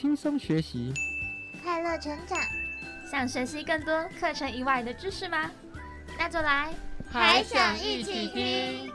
[0.00, 0.90] 轻松学习，
[1.62, 2.38] 快乐成长。
[3.06, 5.50] 想学习更多课程以外的知识吗？
[6.18, 6.72] 那就来
[7.12, 8.90] 还想一起听。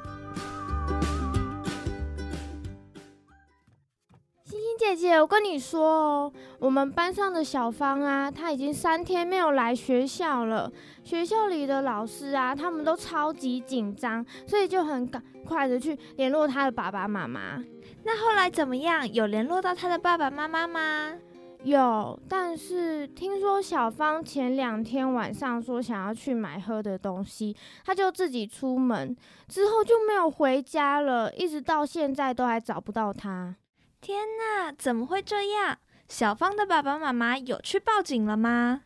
[4.46, 10.72] 星星姐姐，我跟你说哦，我们班上的小芳啊，她已经三天没有来学校了。
[11.04, 17.64] 学校里的老师啊，他们都超级紧张，所以就很赶快的去联络她的爸爸妈妈。
[18.06, 19.12] 那后来怎么样？
[19.12, 21.18] 有联络到他的爸爸妈妈吗？
[21.64, 33.56] 有，但是听说小芳前两天晚上说想要去买喝的东西，她就自己出门，之后就没有回家了，一直到现在都还找不到她。
[34.00, 35.80] 天哪，怎么会这样？
[36.08, 38.84] 小芳的爸爸妈妈有去报警了吗？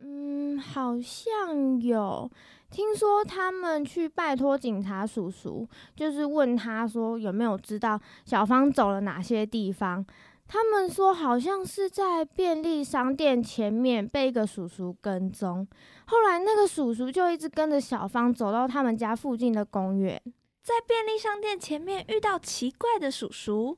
[0.00, 2.30] 嗯，好像有，
[2.70, 10.04] 听说他们去拜托警察叔叔，就是问他说有没有知道小芳走了哪些地方。
[10.46, 15.66] 他们说好像是在便利商店前面被一个叔叔跟踪，
[16.06, 20.18] 后来那个叔叔就一直跟着小芳走到他们家附近的公园，
[20.62, 23.76] 在便利商店前面遇到奇怪的叔叔。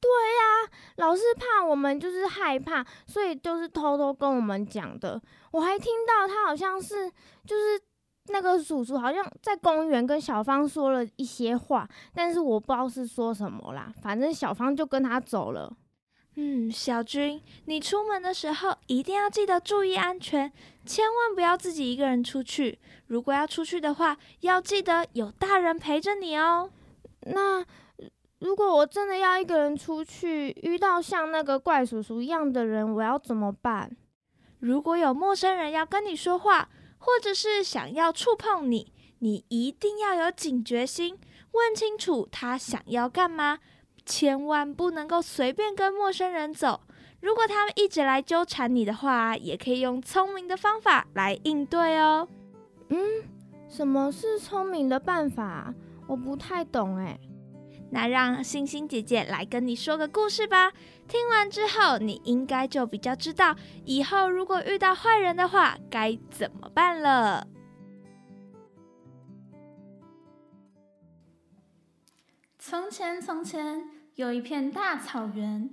[0.00, 5.18] 对呀，老是怕我们就是害怕，所以就是偷偷跟我们讲的。
[5.52, 7.08] 我还听到他好像是
[7.46, 7.80] 就是
[8.28, 13.92] 那个叔叔好像在公园跟小芳说了一些话，但是我不知道是说什么啦。
[14.00, 15.72] 反正小芳就跟他走了。
[16.36, 20.50] 嗯，小军，你出门的时候一定要记得注意安全，
[20.86, 22.78] 千万不要自己一个人出去。
[23.08, 26.70] 如果要出去的话，要记得有大人陪着你哦。
[27.26, 27.62] 那
[28.38, 33.94] 如果我真的要一个人出去，遇到像那个怪叔叔一样的人，我要怎么办？
[34.60, 36.70] 如果有陌生人要跟你说话，
[37.04, 41.18] 或者是想要触碰你，你一定要有警觉心，
[41.50, 43.58] 问清楚他想要干嘛。
[44.06, 46.80] 千万不能够随便跟陌生人走。
[47.20, 52.28] 如果他们一直来纠缠你的话，也可以用聪明的方法来应对哦。
[52.88, 52.98] 嗯，
[53.68, 55.74] 什么是聪明的办法？
[56.06, 57.18] 我不太懂哎。
[57.92, 60.72] 那让星星姐姐来跟你说个故事吧。
[61.06, 63.54] 听完之后，你应该就比较知道
[63.84, 67.46] 以后如果遇到坏人的话该怎么办了。
[72.58, 75.68] 从前，从前有一片大草原，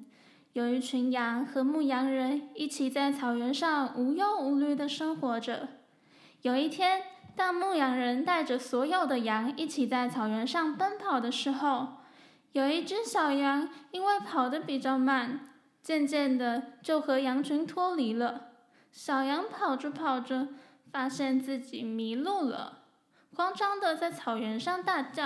[0.52, 5.70] 有一群羊和牧羊人一起在草原上无忧无虑的生活着。
[6.42, 7.02] 有一天，
[7.38, 11.99] 当牧羊人带着所有的羊一起在草原上奔跑的时候，
[12.54, 15.50] 有一只小羊因为跑得比较慢，
[15.84, 18.52] 渐渐的就和羊群脱离了。
[18.92, 20.48] 小羊跑着跑着，
[20.92, 22.80] 发现自己迷路了，
[23.36, 25.26] 慌张的在草原上大叫。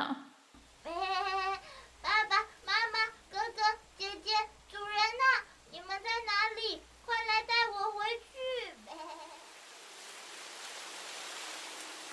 [2.02, 3.62] 爸爸妈妈、哥哥
[3.98, 4.32] 姐姐、
[4.70, 5.46] 主人呢？
[5.72, 6.82] 你们在哪里？
[7.06, 8.74] 快来带我回去！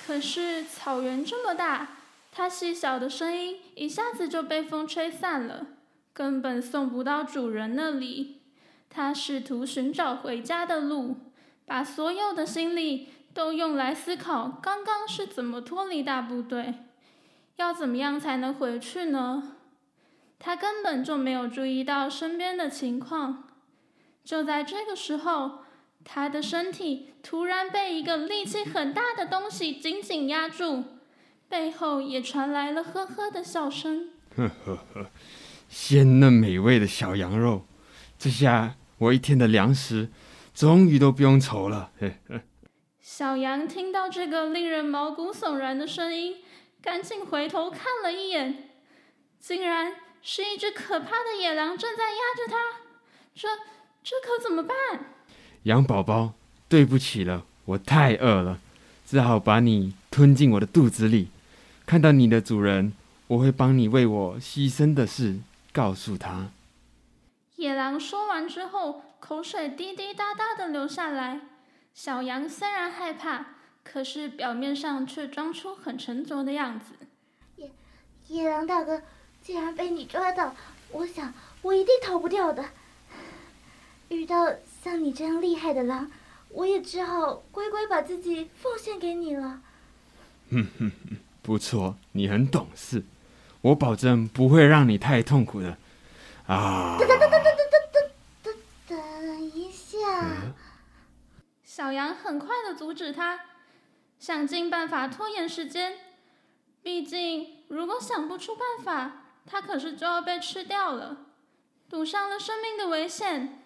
[0.07, 1.89] 可是草原这么大，
[2.33, 5.67] 它细小的声音一下子就被风吹散了，
[6.13, 8.41] 根本送不到主人那里。
[8.89, 11.17] 它试图寻找回家的路，
[11.67, 16.75] 把所有的心力都用来思考刚刚是怎么脱离大部队。
[17.57, 19.57] 要怎么样才能回去呢？
[20.39, 23.45] 他根本就没有注意到身边的情况。
[24.25, 25.59] 就在这个时候，
[26.05, 30.85] 他的身体突然被一个力气很大的东西紧紧压住，
[31.51, 34.09] 背后也传来了呵呵的笑声。
[34.37, 35.11] 呵呵呵，
[35.69, 37.67] 鲜嫩美味的小羊肉，
[38.17, 40.09] 这下我一天的粮食
[40.55, 41.91] 终于都不用愁了。
[42.01, 42.41] 呵呵。
[43.01, 46.37] 小羊听到这个令人毛骨悚然的声音。
[46.83, 48.71] 赶紧回头看了一眼，
[49.39, 52.57] 竟然是一只可怕的野狼正在压着它。
[53.35, 53.49] 这
[54.03, 54.77] 这可怎么办？
[55.65, 56.33] 羊宝宝，
[56.71, 58.61] 对不起了，我太饿了，
[59.07, 61.29] 只好把你吞进我的肚子里。
[61.91, 62.93] 看到你的主人，
[63.27, 65.41] 我会帮你为我牺牲的事
[65.73, 66.53] 告诉他。
[67.57, 71.41] 野狼说完之后，口水滴滴答答的流下来。
[71.93, 73.45] 小羊虽然害怕。
[73.83, 76.95] 可是表面上却装出很沉着的样子。
[77.57, 77.69] 野
[78.29, 79.03] 野狼大哥，
[79.43, 80.55] 既然被你抓到，
[80.93, 82.67] 我想我一定逃不掉的。
[84.11, 84.55] 遇到
[84.85, 86.09] 像你这样厉害的狼，
[86.51, 89.61] 我也只好乖乖把自己奉献给你了。
[90.53, 93.05] 哼哼哼，不错，你很懂事，
[93.63, 95.77] 我保证不会让你太痛苦的。
[96.47, 96.99] 啊！
[98.87, 98.99] 等
[99.55, 99.99] 一下！
[101.65, 103.41] 小羊很快的阻止他。
[104.19, 105.95] 想尽办法拖延时间，
[106.83, 111.17] 毕竟如果想不出办法，它可是就要被吃掉了，
[111.89, 113.63] 赌上了生命的危险。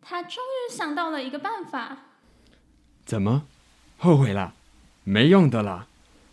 [0.00, 1.98] 他终于想到了一个办法。
[3.04, 3.46] 怎么？
[3.98, 4.54] 后悔啦？
[5.04, 5.86] 没用的啦！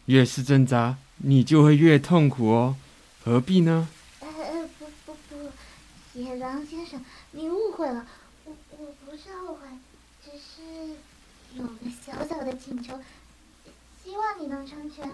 [0.10, 2.76] 越是挣扎，你就会越痛苦哦。
[3.24, 3.88] 何必呢？
[4.22, 5.52] 呃，不不不，
[6.20, 7.00] 野狼先生，
[7.34, 8.08] 你误会了。
[8.46, 9.68] 我我不是后悔，
[10.26, 10.96] 只是
[11.54, 13.00] 有个小小的请求，
[14.04, 15.14] 希望你能成全。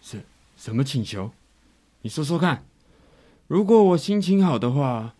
[0.00, 0.22] 什
[0.56, 1.32] 什么请求？
[2.02, 2.64] 你说说看。
[3.48, 5.14] 如果我心情好的话，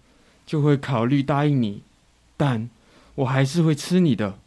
[0.46, 1.82] 就会考虑答应你，
[2.36, 2.70] 但
[3.16, 4.38] 我还是会吃你的。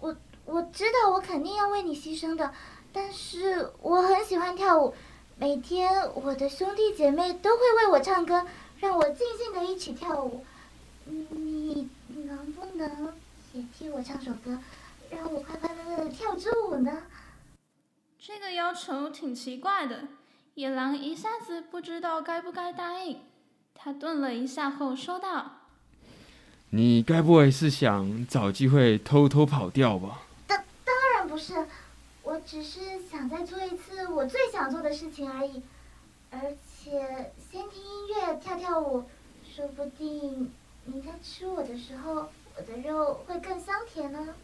[0.00, 0.16] 我
[0.46, 2.52] 我知道我肯定要为你牺牲的，
[2.92, 4.94] 但是我很喜欢跳舞，
[5.38, 8.46] 每天我的兄弟姐妹都会为我唱歌，
[8.80, 10.44] 让我尽兴的一起跳舞。
[11.04, 11.88] 你
[12.26, 13.12] 能不能
[13.52, 14.58] 也替我唱首歌，
[15.10, 17.02] 让我快快乐乐的跳支舞呢？
[18.20, 20.04] 这个要求挺奇怪的。
[20.54, 23.20] 野狼一下子不知道该不该答应，
[23.74, 25.62] 他顿了一下后说道
[26.70, 30.31] ：“你该不会是想找机会偷偷跑掉吧？”“当当然不是，我
[32.46, 32.80] 只是
[33.10, 35.62] 想再做一次我最想做的事情而已。
[36.30, 39.04] 而且先听音乐跳跳舞，
[39.54, 40.50] 说不定
[40.84, 44.34] 你在吃我的时候，我的肉会更香甜呢。”“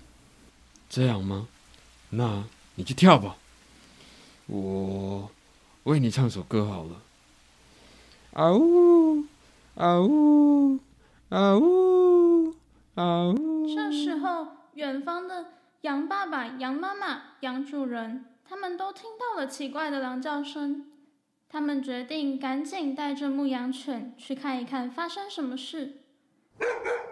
[0.88, 1.48] 这样吗？
[2.10, 3.36] 那你去跳吧，
[4.46, 5.30] 我。”
[5.84, 7.00] 为你唱首歌好了。
[8.34, 9.24] 啊呜
[9.74, 10.78] 啊呜
[11.30, 12.54] 啊呜
[12.94, 13.66] 啊呜！
[13.74, 15.46] 这时候，远方的
[15.82, 20.90] 羊爸爸、羊妈妈、羊主人，他们都听到了奇怪的狼叫声。
[21.48, 26.02] 他们决定赶紧带着牧羊犬去看一看发生什么事。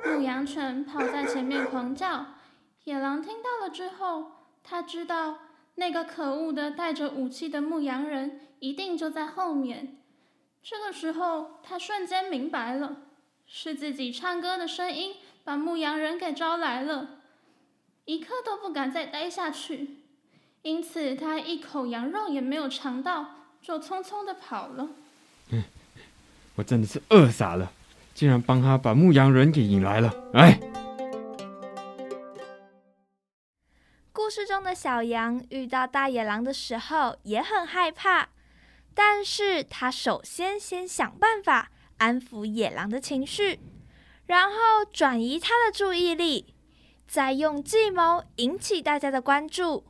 [0.04, 2.34] 牧羊犬跑在前面狂叫，
[2.84, 4.32] 野狼听到了之后，
[4.62, 5.38] 他知道
[5.76, 8.40] 那个可恶的带着武器的牧羊人。
[8.58, 9.98] 一定就在后面。
[10.62, 13.02] 这个时候，他瞬间明白了，
[13.46, 17.20] 是自己唱歌的声音把牧羊人给招来了，
[18.06, 19.98] 一刻都不敢再待下去。
[20.62, 23.26] 因此，他一口羊肉也没有尝到，
[23.60, 24.88] 就匆匆的跑了。
[25.50, 25.64] 嗯，
[26.54, 27.72] 我真的是饿傻了，
[28.14, 30.12] 竟然帮他把牧羊人给引来了。
[30.34, 30.60] 哎，
[34.12, 38.28] 故事中的小羊遇到大野狼的时候也很害怕。
[38.94, 43.60] 但是他首先先想办法安抚野狼的情绪，
[44.26, 44.56] 然后
[44.90, 46.54] 转移他的注意力，
[47.06, 49.84] 再用计谋引起大家的关注，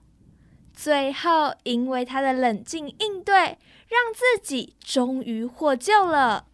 [0.72, 3.34] 最后因为他的冷静应对，
[3.88, 6.46] 让自己终于获救了。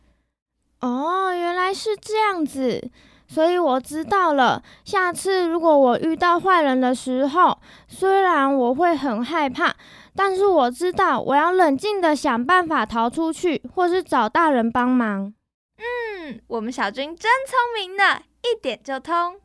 [0.81, 2.91] 哦，原来是这样子，
[3.26, 4.62] 所以我知道了。
[4.85, 7.58] 下次如果我遇到坏人的时候，
[7.88, 9.76] 虽然我会很害怕。
[10.15, 15.32] 但是我知道，我要冷静的想办法逃出去，或是找大人帮忙。
[15.79, 19.41] 嗯，我们小军真聪明呢，一点就通。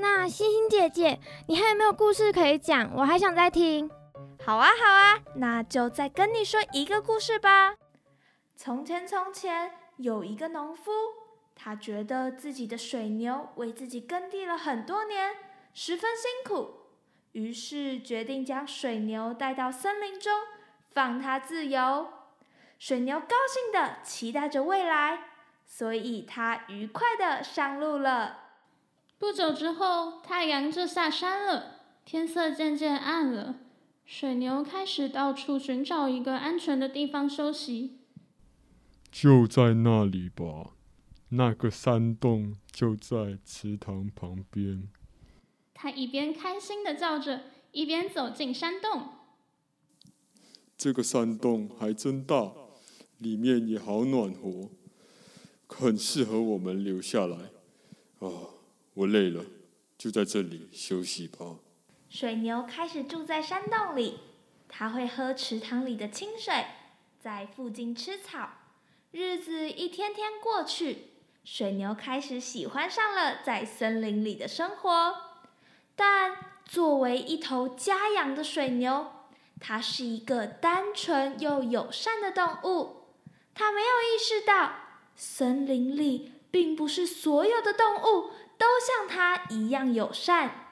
[0.00, 1.18] 那星星姐姐，
[1.48, 2.88] 你还有没有故事可以讲？
[2.94, 3.90] 我还想再听。
[4.44, 7.74] 好啊，好啊，那就再跟你说一个故事吧。
[8.54, 10.92] 从前，从前有一个农夫，
[11.56, 15.34] 他觉得自己的水牛为自己耕地了很多年，
[15.74, 16.76] 十分辛苦。
[17.32, 20.32] 于是决定将水牛带到森林中，
[20.92, 22.06] 放它自由。
[22.78, 25.24] 水牛高兴的期待着未来，
[25.66, 28.44] 所以它愉快的上路了。
[29.18, 33.56] 不久之后，太阳就下山了，天色渐渐暗了。
[34.06, 37.98] 水牛开始到处寻找一个安全的地方休息。
[39.10, 40.70] 就在那里吧，
[41.30, 44.88] 那个山洞就在池塘旁边。
[45.74, 49.08] 他一边开心的叫着，一边走进山洞。
[50.76, 52.52] 这个山洞还真大，
[53.18, 54.70] 里面也好暖和，
[55.66, 57.50] 很适合我们留下来。
[58.20, 58.28] 啊，
[58.98, 59.44] 我累了，
[59.96, 61.58] 就在这里休息吧。
[62.10, 64.18] 水牛开始住在山洞里，
[64.68, 66.66] 它会喝池塘里的清水，
[67.20, 68.50] 在附近吃草。
[69.12, 71.10] 日子一天天过去，
[71.44, 75.14] 水牛开始喜欢上了在森林里的生活。
[75.94, 79.12] 但作为一头家养的水牛，
[79.60, 83.04] 它是一个单纯又友善的动物。
[83.54, 84.72] 它没有意识到，
[85.14, 90.66] 森林里并不是所有的动物都像他一样友善。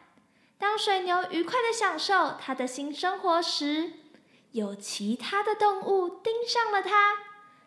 [0.58, 3.92] 当水牛愉快的享受它的新生活时，
[4.52, 7.12] 有其他的动物盯上了它，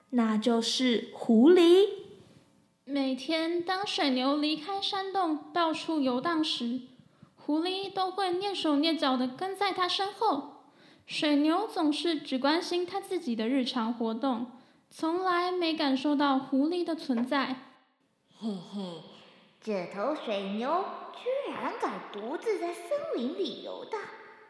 [0.09, 1.87] 那就是狐狸。
[2.83, 6.81] 每天，当水牛离开山洞到处游荡时，
[7.35, 10.63] 狐狸都会蹑手蹑脚的跟在它身后，
[11.05, 14.51] 水牛总是只关心它自己的日常活动，
[14.89, 17.75] 从来没感受到狐狸的存在。
[18.39, 19.03] 嘿嘿，
[19.61, 23.99] 这头水牛居然敢独自在森林里游荡，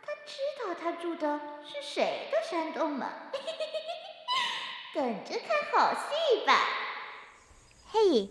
[0.04, 3.10] 它知道它住的是谁的山洞吗？
[4.94, 6.63] 等着看好戏吧！
[7.92, 8.30] 嘿，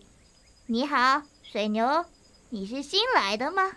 [0.67, 2.05] 你好，水牛，
[2.51, 3.73] 你是新来的吗？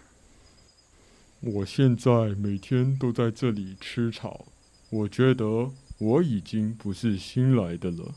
[1.41, 4.45] 我现在每天都在这里吃草，
[4.91, 8.13] 我觉得我已经不是新来的了。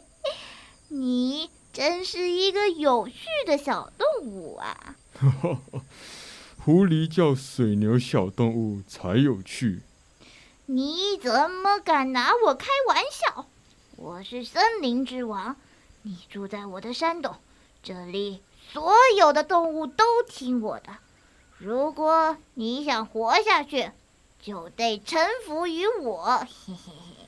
[0.92, 4.96] 你真是一个有趣的小动物啊！
[6.64, 9.82] 狐狸叫水牛小动物才有趣。
[10.66, 13.46] 你怎么敢拿我开玩笑？
[13.96, 15.56] 我是森林之王，
[16.02, 17.36] 你住在我的山洞，
[17.82, 18.40] 这里
[18.72, 20.96] 所有的动物都听我的。
[21.58, 23.90] 如果你想活下去，
[24.42, 26.38] 就得臣服于我。
[26.38, 27.26] 嘿嘿嘿。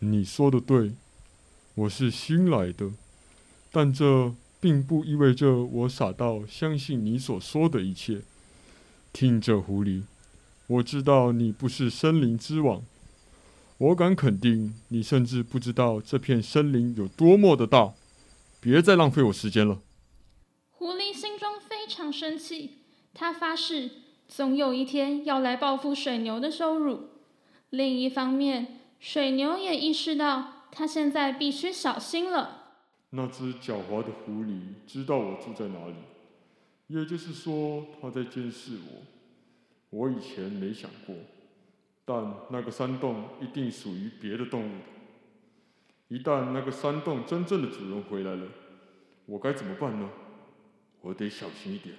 [0.00, 0.92] 你说的对，
[1.74, 2.90] 我是新来的，
[3.72, 8.20] 但这并不意味着我傻到相信你所说的一切。
[9.12, 10.02] 听着，狐狸，
[10.66, 12.82] 我知道你不是森林之王，
[13.78, 17.94] 我敢肯定，你甚至不知道这片森林有多么的大。
[18.60, 19.80] 别再浪费我时间了。
[20.70, 22.78] 狐狸心中非常生气。
[23.12, 23.90] 他发誓，
[24.28, 27.08] 总有一天要来报复水牛的羞辱。
[27.70, 32.61] 另一方面，水牛也意识到，他现在必须小心了。
[33.14, 35.94] 那只狡猾的狐狸知道我住在哪里，
[36.86, 39.02] 也就是说，它在监视我。
[39.90, 41.14] 我以前没想过，
[42.06, 46.16] 但那个山洞一定属于别的动物的。
[46.16, 48.48] 一旦那个山洞真正的主人回来了，
[49.26, 50.08] 我该怎么办呢？
[51.02, 51.94] 我得小心一点。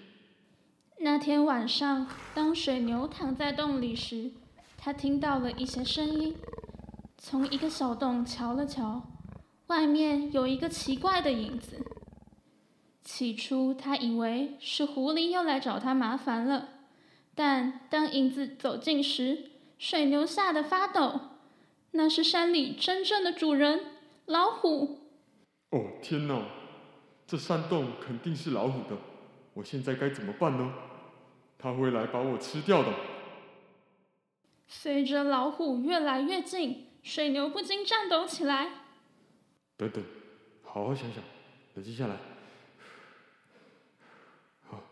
[0.98, 4.32] 那天晚上，当水牛躺在洞里时，
[4.78, 6.36] 他听到了一些声音。
[7.18, 9.13] 从一个小洞瞧了瞧，
[9.68, 11.86] 外面有一个奇怪的影子。
[13.02, 16.70] 起初，他以为是狐狸又来找他麻烦了，
[17.36, 21.20] 但当影子走近时，水牛吓得发抖。
[21.92, 23.86] 那是山里真正的主人——
[24.26, 25.00] 老虎。
[25.72, 26.42] 哦，天哪！
[27.28, 28.98] 这山洞肯定是老虎的。
[29.54, 30.74] 我现在该怎么办呢？
[31.58, 32.94] 他会来把我吃掉的。
[34.68, 38.83] 随着老虎越来越近，水牛不禁颤抖起来。
[39.90, 40.04] 等等，
[40.64, 41.24] 好好想想，
[41.76, 42.18] 冷静下来。
[44.62, 44.84] 好，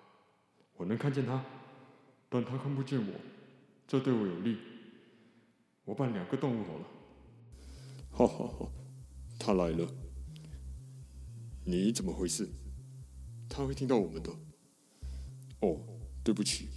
[0.78, 1.44] 我能看见他，
[2.30, 3.14] 但他看不见我，
[3.88, 4.58] 这对我有利。
[5.86, 6.86] 我扮两个动物好了。
[8.12, 8.72] 好好好，
[9.40, 9.88] 他来了。
[11.66, 12.48] 你怎么回事？
[13.50, 14.32] 他会听到我们的。
[15.62, 15.80] 哦。
[16.24, 16.70] 对不起，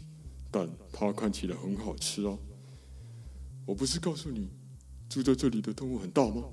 [0.51, 2.39] 但他看起来很好吃啊！
[3.67, 4.49] 我不是告诉你，
[5.07, 6.45] 住在这里的动物很大吗？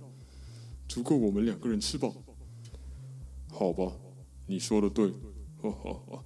[0.91, 2.13] 足够我们两个人吃饱。
[3.49, 3.93] 好吧，
[4.45, 5.09] 你说的对，
[5.61, 6.23] 哈哈哈！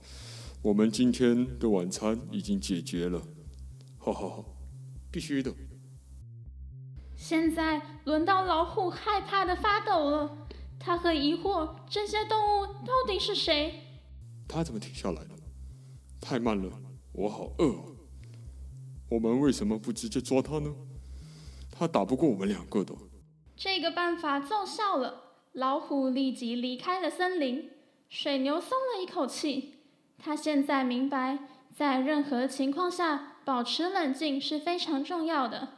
[0.63, 3.21] 我们今天的晚餐已经解决了，
[3.99, 4.43] 哈哈哈！
[5.11, 5.53] 必须的。
[7.15, 10.47] 现在轮到老虎害怕的发抖了，
[10.79, 13.71] 他很疑惑这些动物到底是谁？
[14.47, 15.29] 他怎么停下来了？
[16.19, 16.81] 太慢了，
[17.11, 17.75] 我好饿。
[19.09, 20.73] 我们为什么不直接抓他呢？
[21.69, 22.95] 他打不过我们两个的。
[23.57, 27.71] 这个办法奏效了，老虎立即离开了森林。
[28.09, 29.75] 水牛松了一口气，
[30.17, 31.39] 他现在明白，
[31.73, 35.69] 在任何情况下保持冷静是非常重要的。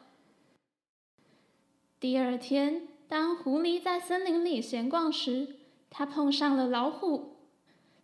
[1.99, 5.55] 第二天，当狐狸在森林里闲逛时，
[5.89, 7.37] 他碰上了老虎。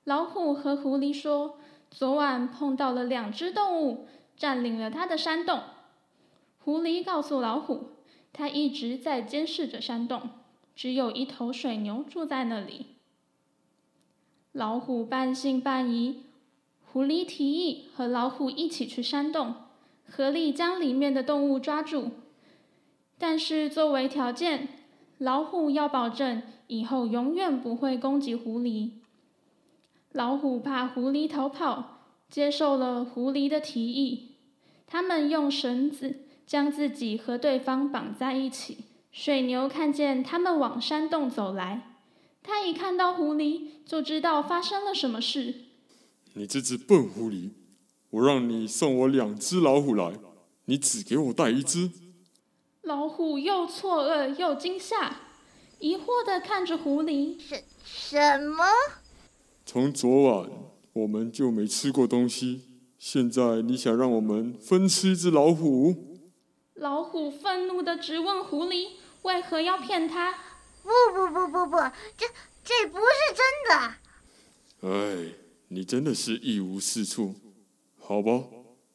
[0.03, 1.59] 老虎和狐狸说。
[1.95, 5.61] 昨晚碰到了两只动物，占领了他的山洞。
[6.57, 7.91] 狐狸告诉老虎，
[8.33, 10.29] 他一直在监视着山洞，
[10.75, 12.87] 只有一头水牛住在那里。
[14.51, 16.23] 老虎半信半疑，
[16.83, 19.55] 狐狸提议和老虎一起去山洞，
[20.07, 22.11] 合力将里面的动物抓住。
[23.17, 24.67] 但是作为条件，
[25.19, 28.91] 老虎要保证以后永远不会攻击狐狸。
[30.11, 31.99] 老虎怕狐狸逃跑，
[32.29, 34.31] 接受了狐狸的提议。
[34.85, 38.85] 他们用绳子将自己和对方绑在一起。
[39.11, 41.99] 水牛看见他们往山洞走来，
[42.41, 45.53] 他一看到狐狸就知道发生了什么事。
[46.33, 47.51] 你这只笨狐狸，
[48.09, 50.13] 我让你送我两只老虎来，
[50.65, 51.91] 你只给我带一只。
[52.81, 55.15] 老虎又错愕又惊吓，
[55.77, 58.65] 疑惑的看着狐狸：“什什么？”
[59.63, 60.49] 从昨晚
[60.93, 62.63] 我们就没吃过东西，
[62.97, 66.12] 现在你想让我们分吃一只老虎？
[66.75, 70.33] 老虎愤怒的直问狐狸：“为何要骗他？”
[70.83, 71.77] 不不不不不，
[72.17, 72.25] 这
[72.63, 73.95] 这不是真的。
[74.81, 75.33] 哎，
[75.69, 77.35] 你真的是一无是处。
[77.99, 78.43] 好吧，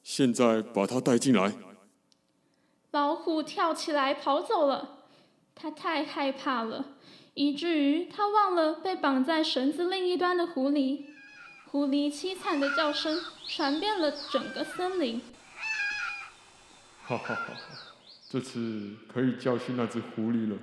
[0.02, 1.54] 现在把他带进来。
[2.90, 5.04] 老虎跳起来跑走了，
[5.54, 6.96] 他太害怕了，
[7.32, 11.06] 以至于他忘了被绑在绳子另一端的狐狸。
[11.70, 15.22] 狐狸凄惨的叫声传遍了整个森林。
[17.08, 17.54] 哈哈哈！
[18.28, 20.58] 这次可以教训那只狐狸了。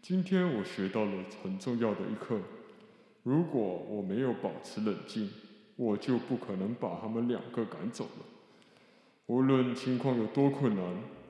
[0.00, 1.10] 今天我学到了
[1.42, 2.38] 很重要的一课：
[3.24, 5.28] 如果我没有保持冷静，
[5.74, 8.24] 我就不可能把他们两个赶走了。
[9.26, 10.84] 无论情况有多困难，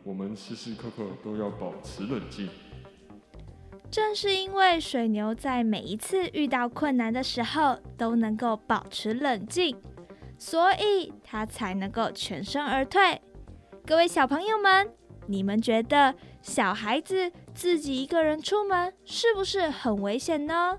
[0.05, 2.47] 我们时时刻刻都要保持冷静。
[3.91, 9.75] 正是因为水牛在每一次遇到困难的时候都能够保持冷静，
[10.37, 13.23] 所以它才能够全身而退。
[13.87, 14.93] 各位小朋友们，
[15.29, 16.13] 你们觉得
[16.43, 20.77] 小孩子自己一个人出门是不是很危险呢？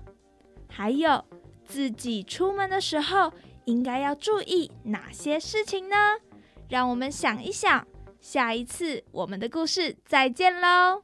[0.68, 1.24] 还有，
[1.64, 3.32] 自己出门的时候
[3.64, 5.96] 应该要注意哪些事情呢？
[6.68, 7.86] 让我们想一想，
[8.20, 11.02] 下一次我们的故事再见喽！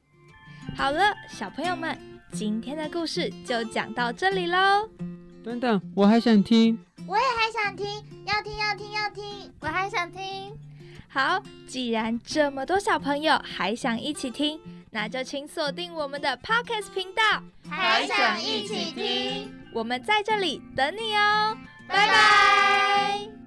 [0.77, 1.99] 好了，小朋友们，
[2.33, 4.91] 今天的故事就讲到这里喽。
[5.43, 6.79] 等等，我还想听。
[7.09, 7.87] 我也还想听，
[8.27, 10.55] 要听要听要听，我还想听。
[11.15, 17.41] 好，既然这么多小朋友还想一起听，那就请锁定我们的 Podcast 频道，
[17.71, 19.55] 还想一起听。
[19.73, 21.57] 我们在这里等你哦，
[21.87, 23.44] 拜拜。